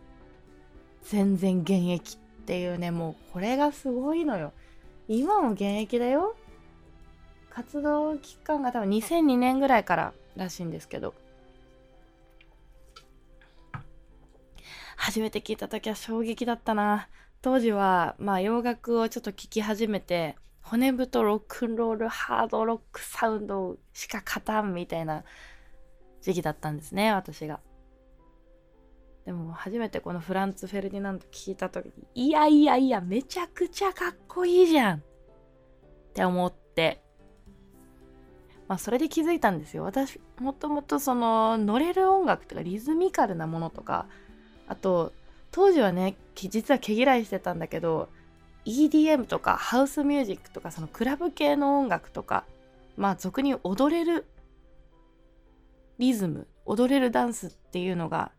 [1.03, 4.53] 全然現役っていうねもうこれがすごいのよ。
[5.11, 6.35] 今も現役だよ。
[7.49, 11.15] 活動期間が多分2002年ぐらいかららしいんですけど。
[14.95, 17.09] 初めて聞いた時は衝撃だったな。
[17.41, 25.23] 当時はまあ洋楽をちょっと聴き始めて骨太ロックンロールハードロックサウンドしか勝たんみたいな
[26.21, 27.59] 時期だったんですね私が。
[29.25, 34.97] でも初めてこのフランツ・フェルディナンド聞いた時にいやいやいやめちゃくちゃかっこいいじゃん。
[34.97, 35.01] っ
[36.13, 37.01] て思って。
[38.67, 39.83] まあそれで気づいたんですよ。
[39.83, 44.05] 私もともとその乗れる音楽とかリズミカルなものとか
[44.67, 45.11] あと
[45.51, 48.09] 当時はね実は毛嫌いしてたんだけど
[48.65, 52.45] EDM とかハウスミュージックとかそのクラブ系の音楽とか
[52.95, 54.27] まあ俗に踊れる
[55.97, 58.31] リズム踊れるダンスっていうのが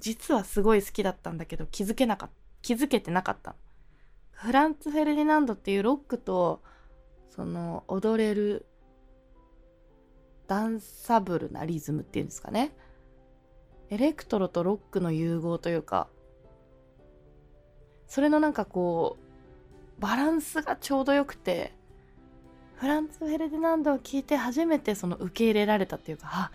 [0.00, 3.54] 実はすごい好きだったんだけど気づけなかった気づけてなかった
[4.32, 6.62] フランツ・フェルディナンドっていうロックと
[7.28, 8.66] その踊れる
[10.46, 12.72] ダンサブルなリズムっていうんですかね。
[13.90, 16.08] エレクトロとロックの融合というか
[18.06, 19.16] それのなんかこ
[19.98, 21.72] うバランスがちょうどよくて
[22.76, 26.52] フランツ・フェルディナンドを聞いて初めてその受け入れられたっていうかあ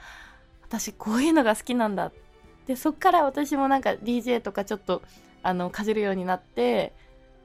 [0.63, 2.11] 私こういうのが好きなんだ
[2.67, 5.01] でそっから私もなんか DJ とかちょっと
[5.43, 6.93] あのかじるようになって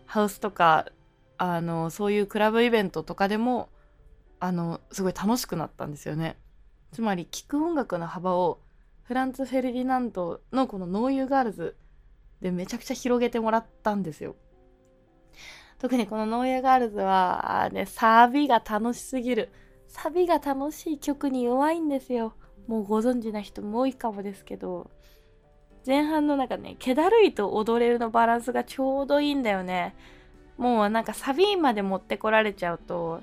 [0.06, 0.86] ハウスとか
[1.36, 3.68] あのそういうクラブイベントとかでも
[4.40, 6.36] あのすごい楽しくなったんですよね
[6.92, 8.60] つまり聴く音楽の幅を
[9.02, 11.76] フランツ・フェルディナンドのこの No You Girls
[12.40, 14.36] でめちゃくちゃ広げてもらったんですよ。
[15.78, 19.50] 特にこの No You Girls は、ね、サビが楽しすぎる。
[19.88, 22.34] サビが楽しい曲に弱いんですよ。
[22.66, 24.90] もうご存知な人も多いかもですけど、
[25.86, 29.94] 前半のなんかね、気だるいと踊れるのバランスがちょうどいいんだよね。
[30.58, 33.22] もうなんかサビまで持ってこられちゃうと、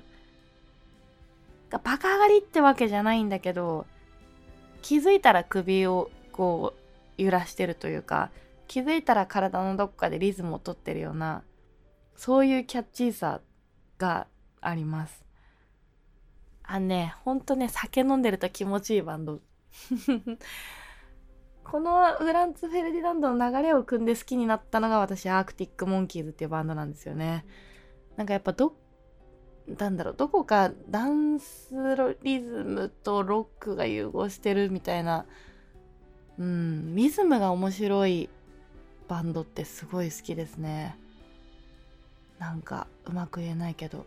[1.70, 3.86] バカ上がりってわけじゃないんだけど、
[4.82, 6.74] 気づいたら首をこ
[7.18, 8.30] う揺らしてるというか
[8.66, 11.42] 気づいたら体のどこかでリズムをとってるような
[12.16, 13.40] そういうキャッチーさ
[13.98, 14.26] が
[14.60, 15.24] あります
[16.62, 19.40] あねほんとね酒飲んでると気持ちいいバンド
[21.70, 27.44] このフランツ・フェルディナンドの流れを組んで好きになったのが私アークティック・モンキーズっていうバンドなんですよね。
[28.16, 28.74] なんかやっぱど
[29.66, 31.74] なんだろうどこかダンス
[32.22, 35.26] リズムとロックが融合してるみたいな
[36.38, 38.30] うんリズムが面白い
[39.06, 40.96] バンドってすごい好きですね。
[42.38, 44.06] なんかうまく言えないけど。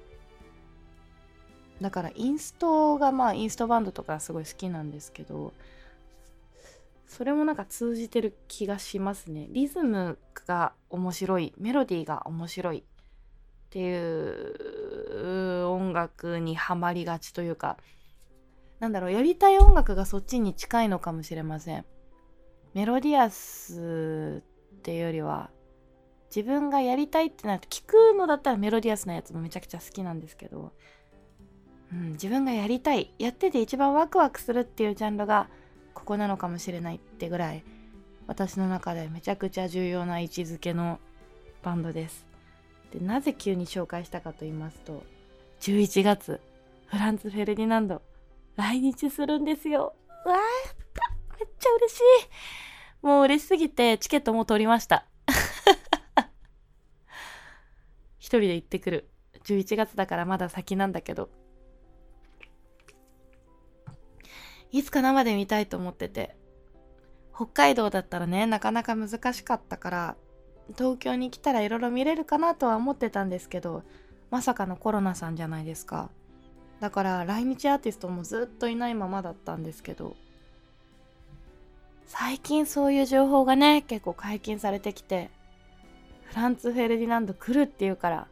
[1.80, 5.54] だからインストがまあインストバンドとかすごい好きなんですけど
[7.12, 9.47] それもなんか通じてる気がしますね。
[9.50, 12.84] リズムが面白いメロディーが面白いっ
[13.69, 17.78] ていう音楽にはまりがちというか
[18.80, 21.86] なんだろうやりたい音楽がそっちに近いのかもしれません。
[22.74, 24.42] メロディアス
[24.77, 25.50] っていうよりは
[26.33, 30.71] 自分がやりたいってなると聞くのだったらメロディアスなやつもめちゃくちゃ好きなんですけど、
[31.92, 35.50] うん、自分がやりたいやってて一番ワクワクするっていうジャンルが
[35.94, 37.63] ここなのかもしれないってぐらい
[38.27, 41.00] 私の中でめちゃくちゃ重要な位置づけの
[41.63, 42.25] バンドです。
[42.92, 45.04] でなぜ急に紹介したかと言いますと
[45.62, 46.42] 11月
[46.87, 48.02] フランツ・フェルディナンド
[48.58, 49.94] 来日するんですよ。
[50.25, 50.39] うわー
[51.39, 52.02] めっちゃ嬉しい。
[53.02, 55.06] もう嬉しすぎてチケットも取りました。
[58.19, 59.10] 一人で行ってくる。
[59.44, 61.29] 11月だからまだ先なんだけど。
[64.72, 66.36] いつか生で見たいと思ってて。
[67.34, 70.15] 北海道だったらねなかなか難しかったから
[70.78, 73.84] 東京に来たらいろいろ見れるかなとは思ってたんですけど
[74.30, 76.12] まさかのコロナさんじゃないですか。
[76.80, 80.15] だから来日アーティストもずっといないままだったんですけど
[82.06, 85.32] 最近そういう情報がね結構解禁されてきて
[86.26, 88.28] フランツ・フェルディナンド来るっていうから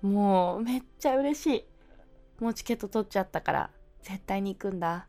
[0.00, 1.64] もうめっちゃ嬉しい。
[2.42, 3.70] もうチケット取っちゃったから
[4.02, 5.06] 絶対に行くんだ。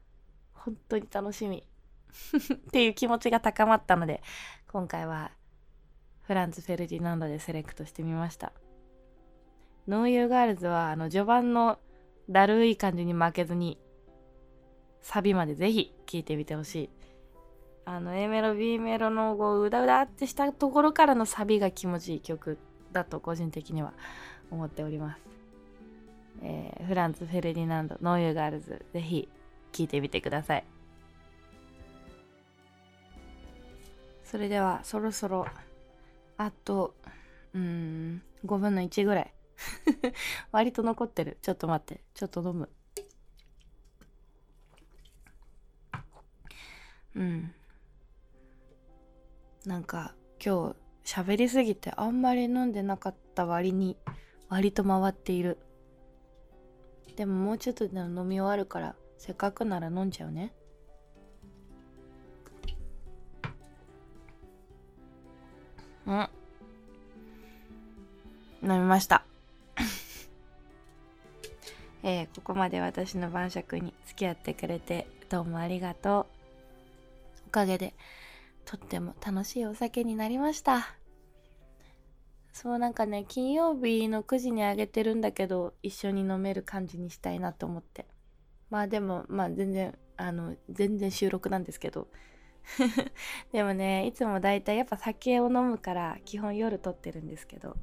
[0.66, 1.64] 本当に楽しみ。
[2.53, 4.24] っていう気持ちが高まったので
[4.68, 5.32] 今回は
[6.22, 8.51] フランツ・フェルディナンドでセレクトしてみました。
[9.88, 11.80] No You Girls はあの序盤の
[12.30, 13.80] だるい感じに負けずに
[15.01, 16.89] サビまでぜひ聴いてみてほしい。
[17.86, 22.60] あの A メロ B メロのこううだうだってしたところからのサビが気持ちいい曲
[22.91, 23.93] だと個人的には
[24.51, 25.22] 思っております、
[26.43, 29.28] えー、フランツ・フェルディナンドノーユーガールズぜひ
[29.72, 30.65] 聴いてみてください。
[34.24, 35.47] それではそろそろ
[36.38, 36.93] あと
[37.53, 39.34] うん5分の1ぐらい。
[40.51, 41.38] 割と残ってる。
[41.41, 42.01] ちょっと待って。
[42.13, 42.70] ちょっと飲む。
[47.15, 47.53] うん。
[49.65, 53.97] なんか今日喋りすぎてあんまり飲んでなかった割に
[54.47, 55.57] 割と回っている。
[57.15, 60.53] でももうちょっとで飲み終わるからせっかくなら飲んじゃうね。
[66.07, 66.30] うん。
[68.63, 69.26] 飲みました。
[72.01, 76.26] えー、ここまで私の晩酌に付き合ってくれてどうもありがとう。
[77.47, 77.93] おかげで
[78.63, 80.95] とっても楽しいお酒になりました。
[82.53, 88.05] そうなんかね金曜日の9時にあげてるんだけど一緒に飲める感じにしたいなと思って。
[88.70, 92.07] まあでもまあ全然あの全然収録なんですけど。
[93.51, 97.76] でもねいつもだいたいやっぱ酒を飲むから基本夜撮ってるんですけど。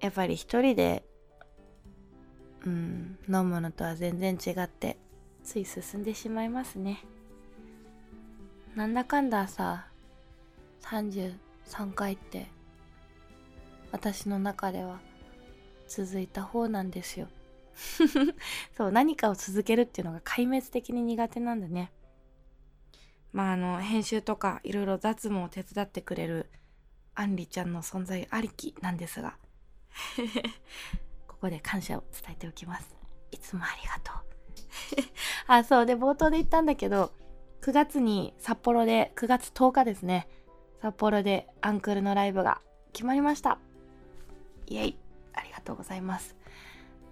[0.00, 1.04] やっぱり一人で
[2.64, 4.98] うん飲むのとは全然違って
[5.42, 7.04] つい進んでしまいますね。
[8.74, 9.86] なんだかんださ
[10.82, 12.46] 33回って
[13.90, 15.00] 私の中では
[15.88, 17.28] 続いた方なんですよ。
[18.76, 21.92] そう何かを続けるっていうのが壊滅的に苦手なんだね。
[23.32, 26.50] まああの編集とかいろいろ雑務を手伝ってくれる
[27.14, 29.36] あんりちゃんの存在ありきなんですが
[31.28, 32.96] ここで感謝を伝えておきます。
[33.30, 34.24] いつもありがとう。
[35.52, 37.12] あそうで冒頭で言ったんだけど
[37.60, 40.28] 9月に札幌で9月10日ですね。
[40.80, 42.60] 札幌でアンクルのライブが
[42.92, 43.58] 決まりました。
[44.66, 45.06] イエイ。
[45.36, 46.34] ありがとうございます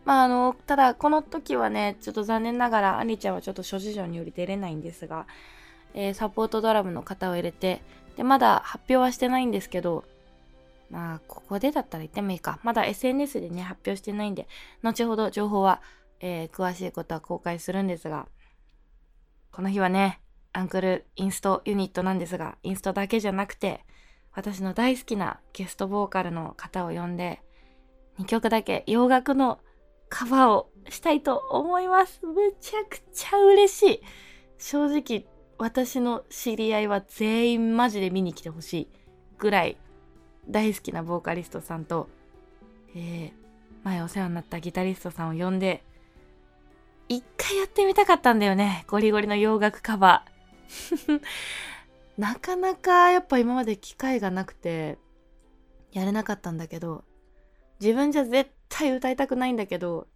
[0.05, 5.27] まああのただこの時はねちょっと残念ながらアンリちゃんはちょっと諸事情により出れないんですが、
[5.95, 7.83] えー、サポートドラムの方を入れて
[8.17, 10.05] でまだ発表はしてないんですけど
[10.91, 12.61] まあここでだったら言ってもいいか。
[12.63, 14.47] まだ SNS でね発表してないんで
[14.83, 15.81] 後ほど情報は、
[16.21, 18.29] えー、詳しいことは公開するんですが
[19.51, 20.21] この日はね
[20.53, 23.85] アンクルインストユニットなんですがインストだけじゃなくて
[24.33, 27.41] 私の大好きなゲストボーカルの方を呼んで
[28.19, 29.59] 2曲だけ洋楽の
[30.09, 32.25] カバーをしたいと思います。
[32.27, 34.01] めちゃくちゃ嬉しい。
[34.59, 35.27] 正直、
[35.59, 38.89] 私の知り合いは全員マジで見に来てほしい
[39.39, 39.77] ぐらい
[40.49, 42.09] 大好きなボーカリストさんと、
[42.95, 43.33] えー、
[43.85, 45.85] 前お世話になったギタリストさんを呼んで、
[47.09, 48.85] 一回やってみたかったんだよね。
[48.89, 51.21] ゴリゴリの洋楽カバー。
[52.19, 54.99] なかなかやっぱ今まで機会がなくて、
[55.93, 57.05] やれなかったんだけど、
[57.81, 60.09] 自分じゃ絶対歌いたくないんだけど、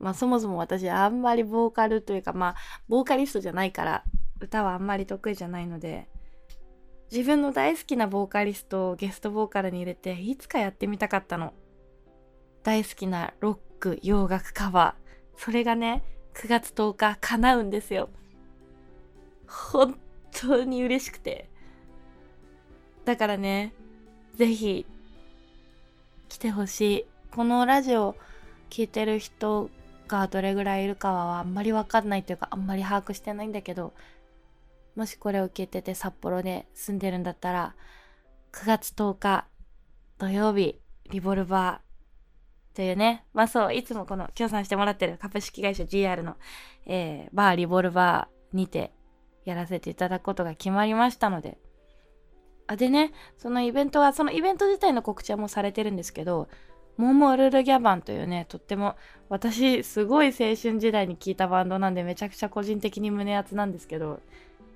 [0.00, 2.56] まあそもそも私あんまりボーカルというかまあ
[2.88, 4.02] ボーカリストじゃないから
[4.40, 6.08] 歌はあんまり得意じゃないので
[7.12, 11.52] 自分の大好きなボーカリストをゲストボーカルに入れていつかやってみたかったの。
[12.64, 15.40] 大好きなロック洋楽カバー。
[15.40, 16.02] それがね
[16.34, 18.08] 9月10日叶うんですよ。
[19.46, 19.96] 本
[20.32, 21.48] 当に嬉しくて。
[23.04, 23.74] だからね、
[24.34, 24.86] ぜひ
[26.28, 27.11] 来てほしい。
[27.34, 28.14] このラジオ
[28.68, 29.70] 聴いてる人
[30.06, 33.94] がどれぐらいいるかはあんまりわかんないというかあんまり把握してないんだけど
[34.96, 37.74] もしこれを聞いてて札幌で住んでるんだったら
[38.52, 39.46] 9月10日
[40.18, 40.78] 土曜日
[41.10, 46.36] リボルバーというねまあそういつもこの協賛してもらってる株式会社 GR の、
[46.84, 48.92] えー、バーリボルバーにて
[49.46, 51.56] やらせていただくことが決まりましたので。
[52.68, 56.48] あでねそのイベントはそのイベント自体の告知はもうされてるんですけど
[56.96, 58.96] モモルルギャバンというね、とっても
[59.28, 64.20] 私すごい青春時代に聴いたバンドなんでめちゃくちゃ個人的に胸熱なんですけど、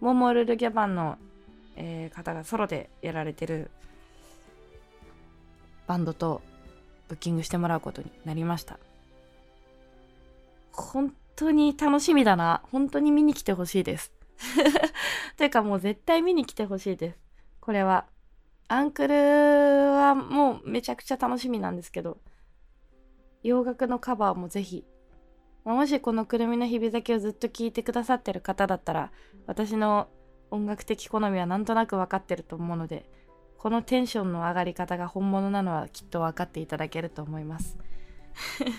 [0.00, 1.18] モモルルギャバンの、
[1.76, 3.70] えー、方がソロでやられてる
[5.86, 6.42] バンドと
[7.08, 8.78] ブッキングしてもらうことになりました。
[10.72, 12.62] 本当に楽しみだな。
[12.72, 14.12] 本当に見に来てほしいです。
[15.36, 17.18] というかもう絶対見に来てほしいです。
[17.60, 18.06] これは。
[18.68, 22.18] アンクルはもうめちゃくちゃ楽しみなんですけど、
[23.42, 24.84] 洋楽のカバーもぜひ、
[25.64, 29.12] もしこのくるみの日々酒をずっと聴いてくださってる方だったら、
[29.46, 30.08] 私の
[30.50, 33.08] 音楽的好みはなんとなく分かってると思うので、
[33.58, 37.78] このテンションの上がり方が本物なのはきっと分かっていただけると思います。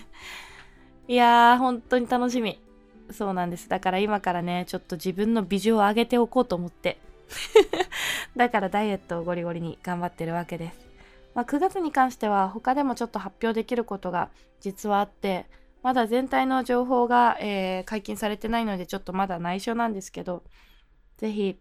[1.07, 2.61] いやー、本当に楽しみ。
[3.11, 3.69] そうなんです。
[3.69, 6.99] だから今からね、ちょっと自分の美女を上げておこうと思って。
[8.35, 10.87] だからダイエットをゴリゴリに頑張ってるわけです。
[11.33, 15.45] まあ、9月に関しては他でもちょっと発表できることが実はあって、
[15.83, 20.43] まだ全体の情報が、えー、解禁されてないのでちょっとまだ内緒なんですけど、
[21.17, 21.59] ぜひ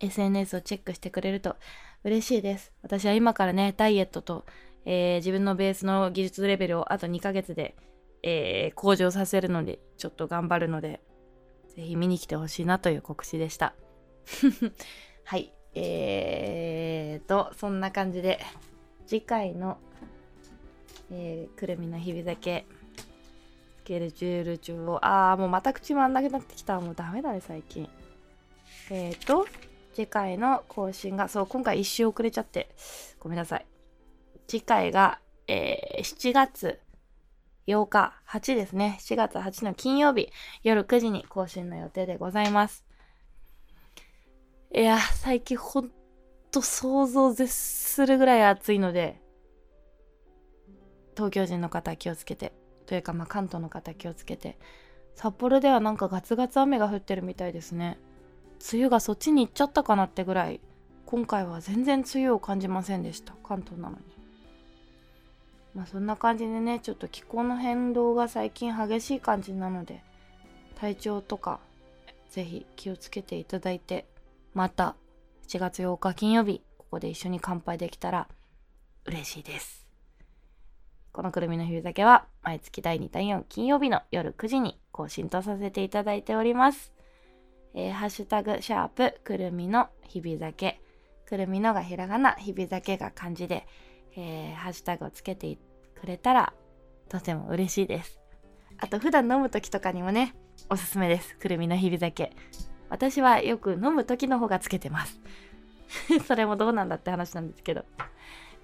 [0.00, 1.56] SNS をチェックしてくれると
[2.04, 2.72] 嬉しいです。
[2.82, 4.46] 私は今からね、ダイエットと、
[4.86, 7.76] えー、自分のベースの技術レベルをあと2ヶ月で、
[8.22, 11.00] えー、向上させるので、ちょっと頑張るので、
[11.68, 13.74] ぜひ見に来てほしいなという告知でした。
[15.24, 15.52] はい。
[15.74, 18.40] えーと、そんな感じで、
[19.06, 19.78] 次回の、
[21.10, 22.66] えー、くるみの日々酒、
[23.78, 26.80] スケルチュール中を、あー、もうまた口回んなくなってきた。
[26.80, 27.88] もうダメだね、最近。
[28.90, 29.46] えーと、
[29.94, 32.70] 次回の更新が、そう、今回一周遅れちゃって、
[33.18, 33.66] ごめんなさい。
[34.46, 36.80] 次回が、えー、7月
[37.66, 38.98] 8日、8ですね。
[39.00, 40.30] 7月8の金曜日、
[40.62, 42.89] 夜9時に更新の予定でございます。
[44.72, 45.90] いや、最近ほん
[46.52, 49.20] と想像絶するぐらい暑いので、
[51.16, 52.52] 東京人の方気をつけて、
[52.86, 54.58] というかまあ関東の方気をつけて、
[55.16, 57.98] 札幌ではなんかガツガツ雨が降ってるみたいですね。
[58.72, 60.60] 梅雨がそっちに行っちゃったかなってぐらい、
[61.04, 63.34] 今回は全然梅雨を感じませんでした。
[63.42, 64.04] 関東なのに。
[65.74, 70.04] まあそんな感じでね、ちょっと気候の変動が最近激しい感じなので、
[70.76, 71.58] 体調とか、
[72.28, 74.06] ぜひ気をつけていただいて、
[74.52, 74.96] また
[75.48, 78.28] 7月8日金曜日、ここで一緒に乾杯できたら
[79.06, 79.86] 嬉しいです。
[81.12, 86.92] このくるみの日酒は毎月第2第4金曜日の夜9時に更新とさせていただいております。
[87.74, 90.80] えー、ハッシュタグ、シャープ、くるみの日々酒。
[91.26, 93.66] くるみのがひらがな、日々酒が漢字で、
[94.16, 95.56] えー、ハッシュタグをつけて
[95.94, 96.52] くれたら
[97.08, 98.20] とても嬉しいです。
[98.78, 100.34] あと普段飲む時とかにもね、
[100.68, 101.36] おすすめです。
[101.36, 102.32] くるみの日々酒。
[102.90, 105.18] 私はよく飲む時の方がつけてます。
[106.26, 107.84] それもどうなんだって話なんですけど。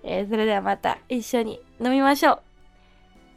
[0.02, 2.42] えー、それではまた一緒に飲みましょう。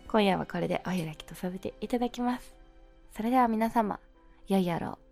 [0.08, 2.54] 今夜はこれでお開きとさせていただきます。
[3.16, 4.00] それでは皆様、
[4.48, 5.09] 良い夜を。